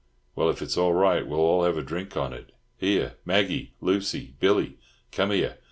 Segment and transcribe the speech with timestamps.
[0.35, 2.53] "Well, if it's all right, we'll all have a drink on it.
[2.75, 4.79] Here, Maggie, Lucy, Billy,
[5.11, 5.59] come here.